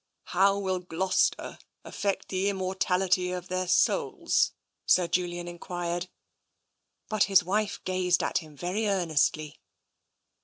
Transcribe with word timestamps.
"How 0.35 0.57
will 0.57 0.79
Gloucester 0.79 1.59
affect 1.83 2.29
the 2.29 2.49
immortality 2.49 3.29
of 3.31 3.49
their 3.49 3.67
souls?" 3.67 4.51
Sir 4.87 5.05
Julian 5.07 5.47
enquired. 5.47 6.09
But 7.07 7.25
his 7.25 7.43
wife 7.43 7.79
gazed 7.83 8.23
at 8.23 8.39
him 8.39 8.57
very 8.57 8.87
earnestly. 8.87 9.59